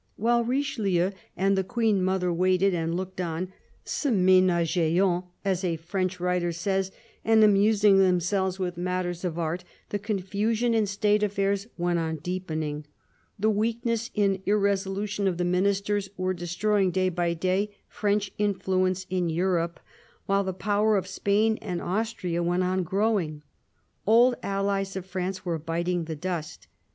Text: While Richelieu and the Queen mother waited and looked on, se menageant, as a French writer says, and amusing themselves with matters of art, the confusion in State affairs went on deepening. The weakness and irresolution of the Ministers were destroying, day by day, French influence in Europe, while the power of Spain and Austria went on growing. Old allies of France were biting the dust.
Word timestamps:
While 0.15 0.43
Richelieu 0.43 1.11
and 1.37 1.55
the 1.55 1.63
Queen 1.63 2.03
mother 2.03 2.33
waited 2.33 2.73
and 2.73 2.95
looked 2.95 3.21
on, 3.21 3.53
se 3.85 4.09
menageant, 4.09 5.25
as 5.45 5.63
a 5.63 5.75
French 5.75 6.19
writer 6.19 6.51
says, 6.51 6.91
and 7.23 7.43
amusing 7.43 7.99
themselves 7.99 8.57
with 8.57 8.77
matters 8.77 9.23
of 9.23 9.37
art, 9.37 9.63
the 9.89 9.99
confusion 9.99 10.73
in 10.73 10.87
State 10.87 11.21
affairs 11.21 11.67
went 11.77 11.99
on 11.99 12.15
deepening. 12.15 12.87
The 13.37 13.51
weakness 13.51 14.09
and 14.17 14.41
irresolution 14.47 15.27
of 15.27 15.37
the 15.37 15.45
Ministers 15.45 16.09
were 16.17 16.33
destroying, 16.33 16.89
day 16.89 17.09
by 17.09 17.35
day, 17.35 17.69
French 17.87 18.31
influence 18.39 19.05
in 19.11 19.29
Europe, 19.29 19.79
while 20.25 20.43
the 20.43 20.51
power 20.51 20.97
of 20.97 21.05
Spain 21.05 21.59
and 21.61 21.79
Austria 21.79 22.41
went 22.41 22.63
on 22.63 22.81
growing. 22.81 23.43
Old 24.07 24.33
allies 24.41 24.95
of 24.95 25.05
France 25.05 25.45
were 25.45 25.59
biting 25.59 26.05
the 26.05 26.15
dust. 26.15 26.67